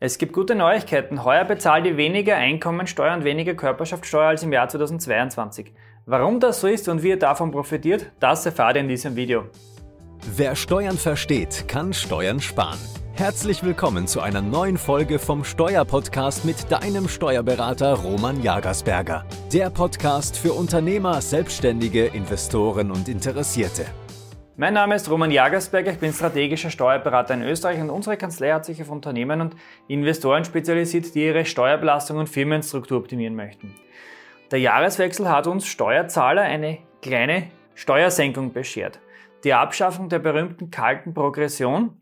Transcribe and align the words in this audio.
Es 0.00 0.18
gibt 0.18 0.32
gute 0.32 0.54
Neuigkeiten. 0.54 1.24
Heuer 1.24 1.44
bezahlt 1.44 1.84
ihr 1.84 1.96
weniger 1.96 2.36
Einkommensteuer 2.36 3.16
und 3.16 3.24
weniger 3.24 3.54
Körperschaftssteuer 3.54 4.28
als 4.28 4.44
im 4.44 4.52
Jahr 4.52 4.68
2022. 4.68 5.72
Warum 6.06 6.38
das 6.38 6.60
so 6.60 6.68
ist 6.68 6.88
und 6.88 7.02
wie 7.02 7.08
ihr 7.08 7.18
davon 7.18 7.50
profitiert, 7.50 8.12
das 8.20 8.46
erfahrt 8.46 8.76
ihr 8.76 8.82
in 8.82 8.88
diesem 8.88 9.16
Video. 9.16 9.46
Wer 10.36 10.54
Steuern 10.54 10.96
versteht, 10.96 11.66
kann 11.66 11.92
Steuern 11.92 12.40
sparen. 12.40 12.78
Herzlich 13.14 13.64
willkommen 13.64 14.06
zu 14.06 14.20
einer 14.20 14.40
neuen 14.40 14.78
Folge 14.78 15.18
vom 15.18 15.42
Steuerpodcast 15.42 16.44
mit 16.44 16.70
deinem 16.70 17.08
Steuerberater 17.08 17.94
Roman 17.94 18.40
Jagersberger. 18.40 19.26
Der 19.52 19.68
Podcast 19.68 20.36
für 20.36 20.52
Unternehmer, 20.52 21.20
Selbstständige, 21.20 22.06
Investoren 22.06 22.92
und 22.92 23.08
Interessierte. 23.08 23.86
Mein 24.60 24.74
Name 24.74 24.96
ist 24.96 25.08
Roman 25.08 25.30
Jagersberger, 25.30 25.92
ich 25.92 26.00
bin 26.00 26.12
strategischer 26.12 26.70
Steuerberater 26.70 27.32
in 27.32 27.44
Österreich 27.44 27.80
und 27.80 27.90
unsere 27.90 28.16
Kanzlei 28.16 28.50
hat 28.50 28.64
sich 28.64 28.82
auf 28.82 28.90
Unternehmen 28.90 29.40
und 29.40 29.54
Investoren 29.86 30.44
spezialisiert, 30.44 31.14
die 31.14 31.26
ihre 31.26 31.44
Steuerbelastung 31.44 32.18
und 32.18 32.28
Firmenstruktur 32.28 32.98
optimieren 32.98 33.36
möchten. 33.36 33.72
Der 34.50 34.58
Jahreswechsel 34.58 35.28
hat 35.28 35.46
uns 35.46 35.68
Steuerzahler 35.68 36.42
eine 36.42 36.78
kleine 37.02 37.44
Steuersenkung 37.76 38.52
beschert. 38.52 38.98
Die 39.44 39.54
Abschaffung 39.54 40.08
der 40.08 40.18
berühmten 40.18 40.72
kalten 40.72 41.14
Progression, 41.14 41.96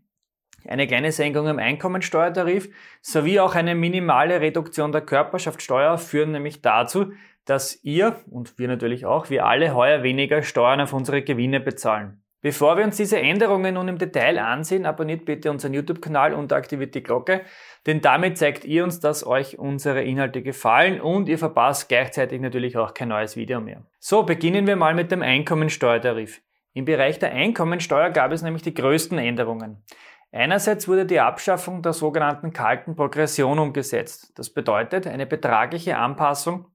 eine 0.66 0.86
kleine 0.86 1.12
Senkung 1.12 1.48
im 1.48 1.58
Einkommensteuertarif 1.58 2.70
sowie 3.02 3.38
auch 3.38 3.54
eine 3.54 3.74
minimale 3.74 4.40
Reduktion 4.40 4.92
der 4.92 5.02
Körperschaftssteuer 5.02 5.98
führen 5.98 6.32
nämlich 6.32 6.62
dazu, 6.62 7.12
dass 7.44 7.84
ihr 7.84 8.16
und 8.30 8.58
wir 8.58 8.66
natürlich 8.66 9.04
auch, 9.04 9.28
wir 9.28 9.44
alle 9.44 9.74
heuer 9.74 10.02
weniger 10.02 10.42
Steuern 10.42 10.80
auf 10.80 10.94
unsere 10.94 11.20
Gewinne 11.20 11.60
bezahlen. 11.60 12.22
Bevor 12.46 12.76
wir 12.76 12.84
uns 12.84 12.96
diese 12.96 13.18
Änderungen 13.18 13.74
nun 13.74 13.88
im 13.88 13.98
Detail 13.98 14.38
ansehen, 14.38 14.86
abonniert 14.86 15.24
bitte 15.24 15.50
unseren 15.50 15.74
YouTube-Kanal 15.74 16.32
und 16.32 16.52
aktiviert 16.52 16.94
die 16.94 17.02
Glocke, 17.02 17.40
denn 17.86 18.00
damit 18.00 18.38
zeigt 18.38 18.64
ihr 18.64 18.84
uns, 18.84 19.00
dass 19.00 19.26
euch 19.26 19.58
unsere 19.58 20.04
Inhalte 20.04 20.42
gefallen 20.42 21.00
und 21.00 21.28
ihr 21.28 21.38
verpasst 21.38 21.88
gleichzeitig 21.88 22.40
natürlich 22.40 22.76
auch 22.76 22.94
kein 22.94 23.08
neues 23.08 23.34
Video 23.34 23.60
mehr. 23.60 23.82
So, 23.98 24.22
beginnen 24.22 24.68
wir 24.68 24.76
mal 24.76 24.94
mit 24.94 25.10
dem 25.10 25.22
Einkommensteuertarif. 25.22 26.40
Im 26.72 26.84
Bereich 26.84 27.18
der 27.18 27.32
Einkommensteuer 27.32 28.10
gab 28.10 28.30
es 28.30 28.42
nämlich 28.42 28.62
die 28.62 28.74
größten 28.74 29.18
Änderungen. 29.18 29.82
Einerseits 30.30 30.86
wurde 30.86 31.04
die 31.04 31.18
Abschaffung 31.18 31.82
der 31.82 31.94
sogenannten 31.94 32.52
kalten 32.52 32.94
Progression 32.94 33.58
umgesetzt. 33.58 34.38
Das 34.38 34.50
bedeutet 34.50 35.08
eine 35.08 35.26
betragliche 35.26 35.98
Anpassung 35.98 36.66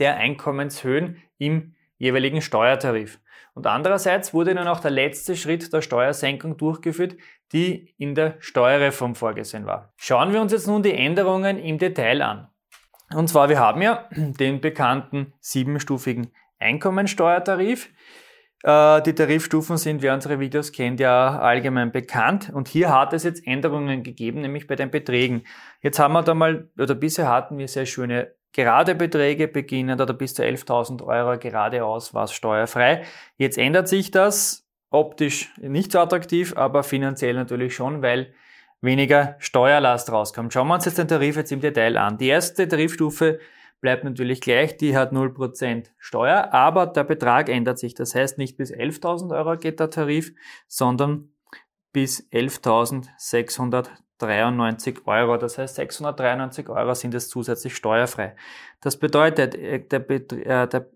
der 0.00 0.16
Einkommenshöhen 0.16 1.22
im 1.38 1.76
jeweiligen 1.98 2.40
Steuertarif. 2.40 3.20
Und 3.54 3.66
andererseits 3.66 4.32
wurde 4.32 4.54
nun 4.54 4.68
auch 4.68 4.80
der 4.80 4.92
letzte 4.92 5.36
Schritt 5.36 5.72
der 5.72 5.82
Steuersenkung 5.82 6.56
durchgeführt, 6.56 7.16
die 7.52 7.94
in 7.98 8.14
der 8.14 8.36
Steuerreform 8.38 9.14
vorgesehen 9.14 9.66
war. 9.66 9.92
Schauen 9.96 10.32
wir 10.32 10.40
uns 10.40 10.52
jetzt 10.52 10.66
nun 10.66 10.82
die 10.82 10.94
Änderungen 10.94 11.58
im 11.58 11.78
Detail 11.78 12.22
an. 12.22 12.48
Und 13.14 13.28
zwar, 13.28 13.48
wir 13.48 13.58
haben 13.58 13.82
ja 13.82 14.08
den 14.16 14.60
bekannten 14.60 15.32
siebenstufigen 15.40 16.32
Einkommensteuertarif. 16.58 17.90
Äh, 18.62 19.02
die 19.02 19.14
Tarifstufen 19.14 19.76
sind, 19.76 20.02
wer 20.02 20.14
unsere 20.14 20.40
Videos 20.40 20.72
kennt, 20.72 21.00
ja 21.00 21.38
allgemein 21.38 21.92
bekannt. 21.92 22.50
Und 22.52 22.68
hier 22.68 22.92
hat 22.92 23.12
es 23.12 23.24
jetzt 23.24 23.46
Änderungen 23.46 24.02
gegeben, 24.02 24.40
nämlich 24.40 24.66
bei 24.66 24.76
den 24.76 24.90
Beträgen. 24.90 25.44
Jetzt 25.80 25.98
haben 25.98 26.12
wir 26.12 26.22
da 26.22 26.34
mal, 26.34 26.70
oder 26.78 26.94
bisher 26.94 27.28
hatten 27.28 27.58
wir 27.58 27.68
sehr 27.68 27.86
schöne 27.86 28.34
gerade 28.52 28.94
Beträge 28.94 29.48
beginnen 29.48 30.00
oder 30.00 30.14
bis 30.14 30.34
zu 30.34 30.42
11.000 30.42 31.04
Euro 31.04 31.38
geradeaus 31.38 32.14
war 32.14 32.24
es 32.24 32.32
steuerfrei. 32.32 33.04
Jetzt 33.36 33.58
ändert 33.58 33.88
sich 33.88 34.10
das 34.10 34.66
optisch 34.90 35.52
nicht 35.58 35.92
so 35.92 36.00
attraktiv, 36.00 36.56
aber 36.56 36.82
finanziell 36.82 37.34
natürlich 37.34 37.74
schon, 37.74 38.02
weil 38.02 38.32
weniger 38.80 39.36
Steuerlast 39.38 40.10
rauskommt. 40.12 40.52
Schauen 40.52 40.68
wir 40.68 40.74
uns 40.74 40.84
jetzt 40.84 40.98
den 40.98 41.08
Tarif 41.08 41.36
jetzt 41.36 41.52
im 41.52 41.60
Detail 41.60 41.96
an. 41.96 42.18
Die 42.18 42.28
erste 42.28 42.68
Tarifstufe 42.68 43.40
bleibt 43.80 44.04
natürlich 44.04 44.40
gleich, 44.40 44.76
die 44.76 44.96
hat 44.96 45.12
0% 45.12 45.86
Steuer, 45.98 46.52
aber 46.52 46.86
der 46.86 47.04
Betrag 47.04 47.48
ändert 47.48 47.78
sich. 47.78 47.94
Das 47.94 48.14
heißt, 48.14 48.38
nicht 48.38 48.56
bis 48.56 48.72
11.000 48.72 49.36
Euro 49.36 49.56
geht 49.56 49.80
der 49.80 49.90
Tarif, 49.90 50.32
sondern 50.66 51.32
bis 51.92 52.28
11.693 54.20 55.06
Euro. 55.06 55.36
Das 55.36 55.58
heißt, 55.58 55.76
693 55.76 56.68
Euro 56.68 56.94
sind 56.94 57.14
es 57.14 57.28
zusätzlich 57.28 57.76
steuerfrei. 57.76 58.34
Das 58.80 58.98
bedeutet, 58.98 59.54
äh, 59.54 59.78
der, 59.80 60.10
äh, 60.10 60.66
der, 60.68 60.90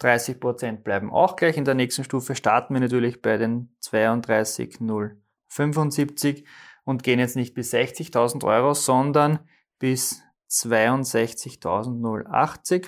30% 0.00 0.82
bleiben 0.82 1.12
auch 1.12 1.36
gleich. 1.36 1.56
In 1.56 1.64
der 1.64 1.74
nächsten 1.74 2.04
Stufe 2.04 2.36
starten 2.36 2.74
wir 2.74 2.80
natürlich 2.80 3.20
bei 3.20 3.36
den 3.36 3.74
32.075 3.82 6.44
und 6.84 7.02
gehen 7.02 7.18
jetzt 7.18 7.34
nicht 7.36 7.54
bis 7.54 7.74
60.000 7.74 8.44
Euro, 8.44 8.74
sondern 8.74 9.40
bis 9.78 10.22
62.080. 10.50 12.86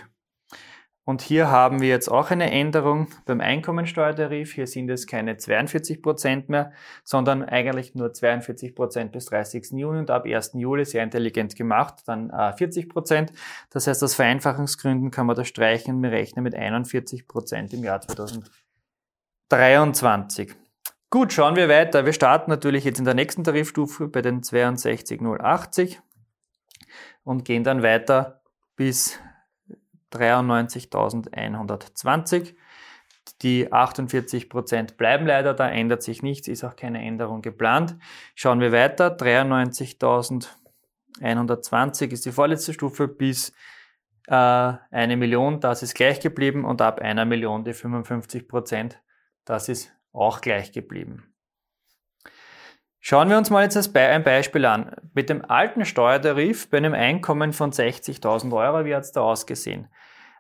Und 1.11 1.21
hier 1.23 1.51
haben 1.51 1.81
wir 1.81 1.89
jetzt 1.89 2.09
auch 2.09 2.31
eine 2.31 2.53
Änderung 2.53 3.09
beim 3.27 3.41
Einkommensteuertarif. 3.41 4.53
Hier 4.53 4.69
sind 4.69 4.89
es 4.91 5.09
keine 5.09 5.39
42 5.39 6.03
Prozent 6.03 6.49
mehr, 6.49 6.71
sondern 7.03 7.43
eigentlich 7.43 7.97
nur 7.97 8.13
42 8.13 8.77
Prozent 8.77 9.11
bis 9.11 9.25
30. 9.25 9.73
Juni 9.73 9.99
und 9.99 10.13
ab 10.13 10.25
1. 10.25 10.53
Juli 10.55 10.85
sehr 10.85 11.03
intelligent 11.03 11.57
gemacht, 11.57 12.05
dann 12.07 12.31
äh, 12.31 12.53
40 12.53 12.89
Prozent. 12.89 13.33
Das 13.71 13.89
heißt, 13.89 14.05
aus 14.05 14.15
Vereinfachungsgründen 14.15 15.11
kann 15.11 15.27
man 15.27 15.35
das 15.35 15.49
streichen. 15.49 16.01
Wir 16.01 16.13
rechnen 16.13 16.45
mit 16.45 16.55
41 16.55 17.27
Prozent 17.27 17.75
im 17.75 17.83
Jahr 17.83 18.01
2023. 18.03 20.55
Gut, 21.11 21.33
schauen 21.33 21.57
wir 21.57 21.69
weiter. 21.69 22.07
Wir 22.07 22.13
starten 22.13 22.53
natürlich 22.53 22.85
jetzt 22.85 23.01
in 23.01 23.05
der 23.05 23.15
nächsten 23.15 23.43
Tarifstufe 23.43 24.07
bei 24.07 24.23
den 24.23 24.45
62,080 24.45 26.01
und 27.25 27.45
gehen 27.45 27.65
dann 27.65 27.83
weiter 27.83 28.43
bis 28.77 29.19
93.120. 30.13 32.55
Die 33.43 33.73
48% 33.73 34.97
bleiben 34.97 35.27
leider, 35.27 35.55
da 35.55 35.69
ändert 35.69 36.03
sich 36.03 36.23
nichts, 36.23 36.49
ist 36.49 36.65
auch 36.65 36.75
keine 36.77 37.03
Änderung 37.03 37.43
geplant. 37.43 37.97
Schauen 38.35 38.61
wir 38.61 38.73
weiter. 38.73 39.17
93.120 39.17 42.13
ist 42.13 42.27
die 42.27 42.33
vorletzte 42.33 42.73
Stufe 42.73 43.07
bis 43.09 43.51
äh, 44.27 44.35
eine 44.35 45.17
Million, 45.17 45.61
das 45.61 45.83
ist 45.83 45.95
gleich 45.95 46.21
geblieben 46.21 46.65
und 46.65 46.83
ab 46.83 47.01
einer 47.01 47.25
Million 47.25 47.65
die 47.65 47.75
55% 47.75 48.97
das 49.51 49.69
ist 49.69 49.93
auch 50.13 50.41
gleich 50.41 50.73
geblieben. 50.73 51.30
Schauen 53.03 53.31
wir 53.31 53.39
uns 53.39 53.49
mal 53.49 53.63
jetzt 53.63 53.97
ein 53.97 54.23
Beispiel 54.23 54.67
an. 54.67 54.95
Mit 55.15 55.31
dem 55.31 55.43
alten 55.45 55.87
Steuertarif 55.87 56.69
bei 56.69 56.77
einem 56.77 56.93
Einkommen 56.93 57.55
von 57.55 57.73
60.000 57.73 58.55
Euro, 58.55 58.85
wie 58.85 58.95
hat 58.95 59.05
es 59.05 59.13
da 59.13 59.23
ausgesehen? 59.23 59.89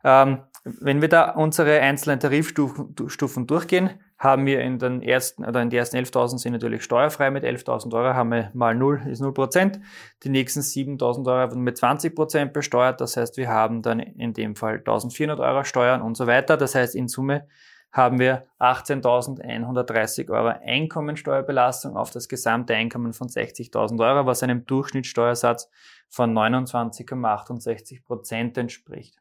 Ähm, 0.04 0.42
wenn 0.64 1.00
wir 1.00 1.08
da 1.08 1.30
unsere 1.30 1.80
einzelnen 1.80 2.20
Tarifstufen 2.20 3.46
durchgehen, 3.46 3.90
haben 4.18 4.44
wir 4.44 4.60
in 4.60 4.78
den 4.78 5.00
ersten, 5.00 5.46
oder 5.46 5.62
in 5.62 5.70
die 5.70 5.78
ersten 5.78 5.96
11.000 5.96 6.38
sind 6.38 6.52
natürlich 6.52 6.84
steuerfrei 6.84 7.30
mit 7.30 7.44
11.000 7.44 7.94
Euro, 7.94 8.12
haben 8.12 8.30
wir 8.30 8.50
mal 8.52 8.74
0, 8.74 9.06
ist 9.08 9.20
0 9.20 9.32
Prozent. 9.32 9.80
Die 10.22 10.28
nächsten 10.28 10.60
7.000 10.60 11.26
Euro 11.26 11.38
werden 11.38 11.62
mit 11.62 11.78
20 11.78 12.14
Prozent 12.14 12.52
besteuert. 12.52 13.00
Das 13.00 13.16
heißt, 13.16 13.38
wir 13.38 13.48
haben 13.48 13.80
dann 13.80 14.00
in 14.00 14.34
dem 14.34 14.54
Fall 14.54 14.76
1.400 14.76 15.40
Euro 15.40 15.64
Steuern 15.64 16.02
und 16.02 16.18
so 16.18 16.26
weiter. 16.26 16.58
Das 16.58 16.74
heißt, 16.74 16.94
in 16.94 17.08
Summe 17.08 17.46
haben 17.92 18.18
wir 18.18 18.46
18.130 18.60 20.30
Euro 20.30 20.54
Einkommensteuerbelastung 20.64 21.96
auf 21.96 22.10
das 22.10 22.28
gesamte 22.28 22.74
Einkommen 22.74 23.12
von 23.12 23.28
60.000 23.28 24.00
Euro, 24.00 24.26
was 24.26 24.42
einem 24.42 24.66
Durchschnittssteuersatz 24.66 25.68
von 26.08 26.32
29,68 26.32 28.04
Prozent 28.04 28.58
entspricht. 28.58 29.16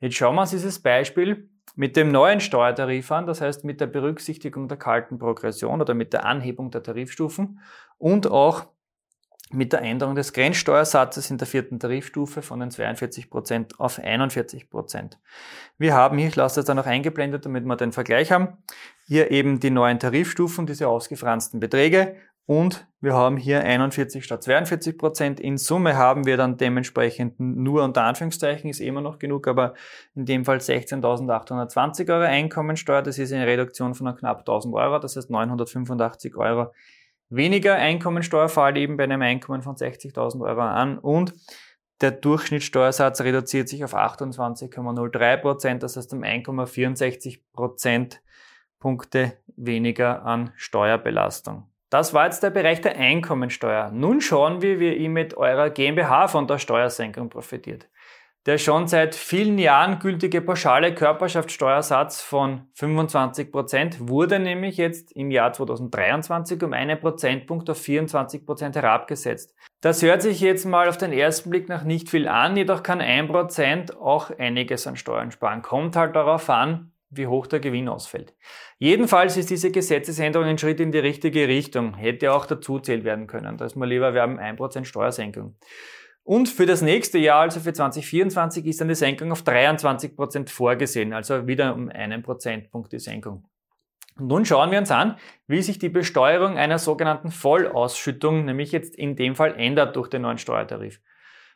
Jetzt 0.00 0.16
schauen 0.16 0.34
wir 0.36 0.42
uns 0.42 0.50
dieses 0.50 0.80
Beispiel 0.82 1.48
mit 1.74 1.96
dem 1.96 2.10
neuen 2.10 2.40
Steuertarif 2.40 3.10
an, 3.12 3.26
das 3.26 3.40
heißt 3.40 3.64
mit 3.64 3.80
der 3.80 3.86
Berücksichtigung 3.86 4.68
der 4.68 4.76
kalten 4.76 5.18
Progression 5.18 5.80
oder 5.80 5.94
mit 5.94 6.12
der 6.12 6.24
Anhebung 6.24 6.70
der 6.70 6.82
Tarifstufen 6.82 7.60
und 7.98 8.30
auch 8.30 8.66
mit 9.52 9.72
der 9.72 9.82
Änderung 9.82 10.14
des 10.14 10.32
Grenzsteuersatzes 10.32 11.30
in 11.30 11.38
der 11.38 11.46
vierten 11.46 11.78
Tarifstufe 11.78 12.42
von 12.42 12.60
den 12.60 12.70
42% 12.70 13.78
auf 13.78 13.98
41%. 13.98 15.16
Wir 15.78 15.94
haben 15.94 16.18
hier, 16.18 16.28
ich 16.28 16.36
lasse 16.36 16.60
das 16.60 16.66
dann 16.66 16.76
noch 16.76 16.86
eingeblendet, 16.86 17.44
damit 17.46 17.64
wir 17.64 17.76
den 17.76 17.92
Vergleich 17.92 18.32
haben, 18.32 18.58
hier 19.06 19.30
eben 19.30 19.60
die 19.60 19.70
neuen 19.70 19.98
Tarifstufen, 19.98 20.66
diese 20.66 20.88
ausgefransten 20.88 21.60
Beträge 21.60 22.16
und 22.46 22.86
wir 23.00 23.14
haben 23.14 23.36
hier 23.36 23.62
41 23.62 24.24
statt 24.24 24.42
42 24.42 24.98
Prozent. 24.98 25.40
In 25.40 25.58
Summe 25.58 25.96
haben 25.96 26.26
wir 26.26 26.36
dann 26.36 26.56
dementsprechend 26.56 27.38
nur 27.38 27.84
unter 27.84 28.02
Anführungszeichen, 28.02 28.68
ist 28.68 28.80
immer 28.80 29.00
noch 29.00 29.18
genug, 29.18 29.46
aber 29.46 29.74
in 30.14 30.26
dem 30.26 30.44
Fall 30.44 30.58
16.820 30.58 32.12
Euro 32.12 32.24
Einkommensteuer. 32.24 33.02
Das 33.02 33.18
ist 33.18 33.32
eine 33.32 33.46
Reduktion 33.46 33.94
von 33.94 34.14
knapp 34.16 34.40
1000 34.40 34.74
Euro, 34.74 34.98
das 34.98 35.16
heißt 35.16 35.30
985 35.30 36.36
Euro 36.36 36.72
weniger 37.34 37.74
Einkommensteuer 37.74 38.48
fällt 38.48 38.76
eben 38.76 38.96
bei 38.96 39.04
einem 39.04 39.22
Einkommen 39.22 39.62
von 39.62 39.76
60.000 39.76 40.40
Euro 40.42 40.60
an 40.60 40.98
und 40.98 41.34
der 42.00 42.10
Durchschnittssteuersatz 42.10 43.20
reduziert 43.20 43.68
sich 43.68 43.84
auf 43.84 43.94
28,03 43.94 45.36
Prozent, 45.36 45.82
das 45.82 45.96
heißt 45.96 46.12
um 46.12 46.22
1,64 46.22 47.40
Prozentpunkte 47.52 49.38
weniger 49.56 50.24
an 50.24 50.52
Steuerbelastung. 50.56 51.68
Das 51.90 52.14
war 52.14 52.24
jetzt 52.24 52.42
der 52.42 52.50
Bereich 52.50 52.80
der 52.80 52.96
Einkommensteuer. 52.96 53.90
Nun 53.92 54.20
schauen 54.20 54.62
wir, 54.62 54.80
wie 54.80 54.94
ihr 54.94 55.10
mit 55.10 55.36
eurer 55.36 55.70
GmbH 55.70 56.26
von 56.26 56.46
der 56.46 56.58
Steuersenkung 56.58 57.28
profitiert. 57.28 57.86
Der 58.44 58.58
schon 58.58 58.88
seit 58.88 59.14
vielen 59.14 59.56
Jahren 59.56 60.00
gültige 60.00 60.40
pauschale 60.40 60.92
Körperschaftssteuersatz 60.92 62.22
von 62.22 62.62
25% 62.76 64.08
wurde 64.08 64.40
nämlich 64.40 64.78
jetzt 64.78 65.12
im 65.12 65.30
Jahr 65.30 65.52
2023 65.52 66.60
um 66.64 66.72
einen 66.72 66.98
Prozentpunkt 66.98 67.70
auf 67.70 67.80
24% 67.80 68.74
herabgesetzt. 68.74 69.54
Das 69.80 70.02
hört 70.02 70.22
sich 70.22 70.40
jetzt 70.40 70.64
mal 70.64 70.88
auf 70.88 70.98
den 70.98 71.12
ersten 71.12 71.50
Blick 71.50 71.68
nach 71.68 71.84
nicht 71.84 72.08
viel 72.08 72.26
an, 72.26 72.56
jedoch 72.56 72.82
kann 72.82 73.00
1% 73.00 73.96
auch 73.96 74.36
einiges 74.36 74.88
an 74.88 74.96
Steuern 74.96 75.30
sparen. 75.30 75.62
Kommt 75.62 75.94
halt 75.94 76.16
darauf 76.16 76.50
an, 76.50 76.90
wie 77.10 77.28
hoch 77.28 77.46
der 77.46 77.60
Gewinn 77.60 77.88
ausfällt. 77.88 78.34
Jedenfalls 78.78 79.36
ist 79.36 79.50
diese 79.50 79.70
Gesetzesänderung 79.70 80.48
ein 80.48 80.58
Schritt 80.58 80.80
in 80.80 80.90
die 80.90 80.98
richtige 80.98 81.46
Richtung. 81.46 81.94
Hätte 81.94 82.32
auch 82.32 82.46
dazu 82.46 82.80
zählt 82.80 83.04
werden 83.04 83.28
können. 83.28 83.56
Da 83.56 83.66
ist 83.66 83.76
mal 83.76 83.88
lieber, 83.88 84.14
wir 84.14 84.22
haben 84.22 84.40
1% 84.40 84.84
Steuersenkung. 84.84 85.54
Und 86.24 86.48
für 86.48 86.66
das 86.66 86.82
nächste 86.82 87.18
Jahr, 87.18 87.40
also 87.42 87.60
für 87.60 87.72
2024, 87.72 88.66
ist 88.66 88.80
eine 88.80 88.94
Senkung 88.94 89.32
auf 89.32 89.42
23% 89.42 90.48
vorgesehen, 90.50 91.12
also 91.12 91.46
wieder 91.46 91.74
um 91.74 91.88
einen 91.88 92.22
Prozentpunkt 92.22 92.92
die 92.92 93.00
Senkung. 93.00 93.44
Und 94.18 94.28
nun 94.28 94.44
schauen 94.44 94.70
wir 94.70 94.78
uns 94.78 94.90
an, 94.90 95.16
wie 95.46 95.62
sich 95.62 95.78
die 95.78 95.88
Besteuerung 95.88 96.58
einer 96.58 96.78
sogenannten 96.78 97.30
Vollausschüttung, 97.30 98.44
nämlich 98.44 98.70
jetzt 98.70 98.94
in 98.94 99.16
dem 99.16 99.34
Fall 99.34 99.54
ändert 99.58 99.96
durch 99.96 100.08
den 100.08 100.22
neuen 100.22 100.38
Steuertarif. 100.38 101.00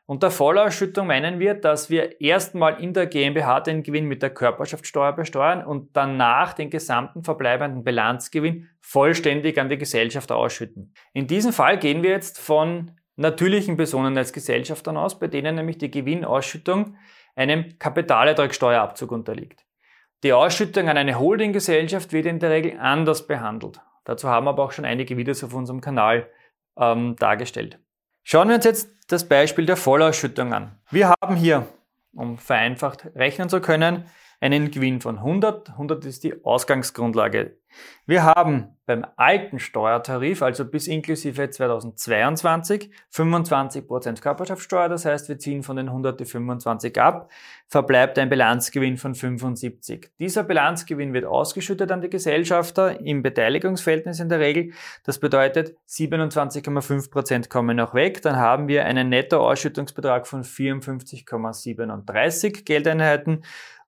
Unter 0.08 0.30
Vollausschüttung 0.30 1.08
meinen 1.08 1.40
wir, 1.40 1.54
dass 1.54 1.90
wir 1.90 2.20
erstmal 2.20 2.80
in 2.80 2.92
der 2.92 3.06
GmbH 3.06 3.60
den 3.60 3.82
Gewinn 3.82 4.06
mit 4.06 4.22
der 4.22 4.30
Körperschaftssteuer 4.30 5.12
besteuern 5.12 5.64
und 5.64 5.96
danach 5.96 6.52
den 6.52 6.70
gesamten 6.70 7.24
verbleibenden 7.24 7.82
Bilanzgewinn 7.82 8.68
vollständig 8.80 9.58
an 9.58 9.68
die 9.68 9.78
Gesellschaft 9.78 10.30
ausschütten. 10.30 10.94
In 11.12 11.26
diesem 11.26 11.52
Fall 11.52 11.78
gehen 11.78 12.04
wir 12.04 12.10
jetzt 12.10 12.38
von 12.38 12.92
natürlichen 13.16 13.76
Personen 13.76 14.16
als 14.16 14.32
Gesellschaftern 14.32 14.96
aus, 14.96 15.18
bei 15.18 15.26
denen 15.26 15.56
nämlich 15.56 15.78
die 15.78 15.90
Gewinnausschüttung 15.90 16.96
einem 17.34 17.78
Kapitalertragssteuerabzug 17.78 19.10
unterliegt. 19.12 19.64
Die 20.22 20.32
Ausschüttung 20.32 20.88
an 20.88 20.96
eine 20.96 21.18
Holdinggesellschaft 21.18 22.12
wird 22.12 22.26
in 22.26 22.38
der 22.38 22.50
Regel 22.50 22.78
anders 22.78 23.26
behandelt. 23.26 23.80
Dazu 24.04 24.28
haben 24.28 24.48
aber 24.48 24.64
auch 24.64 24.72
schon 24.72 24.84
einige 24.84 25.16
Videos 25.16 25.44
auf 25.44 25.54
unserem 25.54 25.80
Kanal 25.80 26.30
ähm, 26.78 27.16
dargestellt. 27.16 27.78
Schauen 28.22 28.48
wir 28.48 28.56
uns 28.56 28.64
jetzt 28.64 28.90
das 29.08 29.28
Beispiel 29.28 29.66
der 29.66 29.76
Vollausschüttung 29.76 30.52
an. 30.52 30.78
Wir 30.90 31.12
haben 31.22 31.36
hier, 31.36 31.66
um 32.14 32.38
vereinfacht 32.38 33.06
rechnen 33.14 33.48
zu 33.48 33.60
können, 33.60 34.06
einen 34.40 34.70
Gewinn 34.70 35.00
von 35.00 35.18
100. 35.18 35.70
100 35.70 36.04
ist 36.04 36.24
die 36.24 36.44
Ausgangsgrundlage. 36.44 37.56
Wir 38.06 38.24
haben 38.24 38.76
beim 38.86 39.04
alten 39.16 39.58
Steuertarif, 39.58 40.40
also 40.40 40.64
bis 40.64 40.86
inklusive 40.86 41.50
2022, 41.50 42.90
25% 43.12 44.20
Körperschaftssteuer. 44.20 44.88
Das 44.88 45.04
heißt, 45.04 45.28
wir 45.28 45.38
ziehen 45.38 45.64
von 45.64 45.76
den 45.76 45.88
100 45.88 46.20
die 46.20 46.24
25 46.24 46.98
ab, 47.00 47.28
verbleibt 47.66 48.18
ein 48.18 48.28
Bilanzgewinn 48.28 48.96
von 48.96 49.14
75. 49.14 50.12
Dieser 50.20 50.44
Bilanzgewinn 50.44 51.12
wird 51.12 51.24
ausgeschüttet 51.24 51.90
an 51.90 52.00
die 52.00 52.08
Gesellschafter 52.08 53.00
im 53.00 53.22
Beteiligungsverhältnis 53.22 54.20
in 54.20 54.28
der 54.28 54.38
Regel. 54.38 54.72
Das 55.04 55.18
bedeutet, 55.18 55.76
27,5% 55.88 57.48
kommen 57.48 57.76
noch 57.76 57.92
weg. 57.92 58.22
Dann 58.22 58.36
haben 58.36 58.68
wir 58.68 58.84
einen 58.84 59.08
Nettoausschüttungsbetrag 59.08 60.28
von 60.28 60.44
54,37 60.44 62.64
Geldeinheiten 62.64 63.42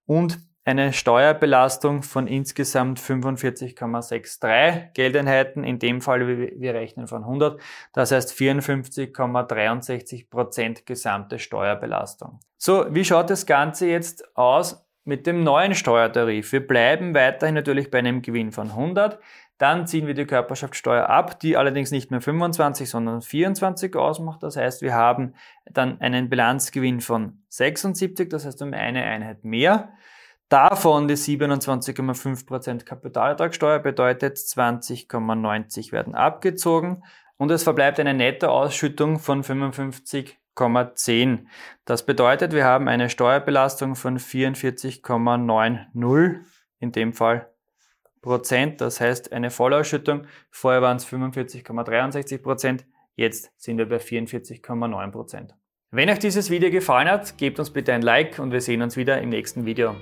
und 0.09 0.41
eine 0.65 0.93
Steuerbelastung 0.93 2.03
von 2.03 2.27
insgesamt 2.27 2.99
45,63 3.01 4.93
Geldeinheiten. 4.93 5.65
In 5.65 5.79
dem 5.79 6.01
Fall, 6.01 6.27
wir 6.27 6.75
rechnen 6.75 7.07
von 7.07 7.23
100. 7.23 7.61
Das 7.93 8.11
heißt 8.13 8.33
54,63 8.33 10.29
Prozent 10.29 10.85
gesamte 10.85 11.39
Steuerbelastung. 11.39 12.41
So, 12.59 12.87
wie 12.91 13.05
schaut 13.05 13.31
das 13.31 13.47
Ganze 13.47 13.87
jetzt 13.87 14.37
aus 14.37 14.87
mit 15.05 15.27
dem 15.27 15.43
neuen 15.43 15.75
Steuertarif? 15.75 16.53
Wir 16.53 16.67
bleiben 16.67 17.15
weiterhin 17.15 17.55
natürlich 17.55 17.91
bei 17.91 18.01
einem 18.01 18.21
Gewinn 18.21 18.53
von 18.53 18.69
100. 18.71 19.19
Dann 19.59 19.87
ziehen 19.89 20.07
wir 20.07 20.15
die 20.15 20.25
Körperschaftssteuer 20.25 21.09
ab, 21.09 21.41
die 21.41 21.57
allerdings 21.57 21.91
nicht 21.91 22.13
mehr 22.13 22.21
25, 22.21 22.89
sondern 22.89 23.23
24 23.23 23.97
ausmacht. 23.97 24.45
Das 24.45 24.57
heißt, 24.57 24.83
wir 24.83 24.95
haben 24.95 25.35
dann 25.65 26.01
einen 26.01 26.31
Bilanzgewinn 26.31 27.01
von 27.01 27.43
76, 27.49 28.29
das 28.29 28.47
heißt 28.47 28.63
um 28.63 28.73
eine 28.73 29.03
Einheit 29.03 29.43
mehr. 29.45 29.89
Davon 30.49 31.09
die 31.09 31.17
27,5% 31.17 32.85
Kapitalertragssteuer 32.85 33.81
bedeutet 33.81 34.37
20,90 34.37 35.91
werden 35.93 36.15
abgezogen 36.15 37.03
und 37.37 37.51
es 37.51 37.65
verbleibt 37.65 37.99
eine 38.01 38.15
nette 38.15 38.51
Ausschüttung 38.51 39.19
von 39.19 39.43
55,10. 39.43 41.47
Das 41.85 42.07
bedeutet, 42.07 42.53
wir 42.53 42.65
haben 42.65 42.89
eine 42.89 43.11
Steuerbelastung 43.11 43.95
von 43.97 44.19
44,90 44.19 46.45
in 46.81 46.93
dem 46.93 47.13
Fall 47.13 47.51
Prozent. 48.21 48.81
Das 48.81 49.01
heißt 49.01 49.33
eine 49.33 49.51
Vollausschüttung. 49.51 50.27
Vorher 50.51 50.83
waren 50.83 50.97
es 50.97 51.07
45,63 51.07 52.39
Prozent. 52.39 52.87
Jetzt 53.17 53.53
sind 53.57 53.79
wir 53.79 53.89
bei 53.89 53.97
44,9 53.97 55.11
Prozent. 55.11 55.55
Wenn 55.91 56.11
euch 56.11 56.19
dieses 56.19 56.51
Video 56.51 56.71
gefallen 56.71 57.09
hat, 57.09 57.39
gebt 57.39 57.59
uns 57.59 57.71
bitte 57.71 57.93
ein 57.95 58.03
Like 58.03 58.39
und 58.39 58.53
wir 58.53 58.61
sehen 58.61 58.83
uns 58.83 58.97
wieder 58.97 59.21
im 59.21 59.31
nächsten 59.31 59.65
Video. 59.65 59.97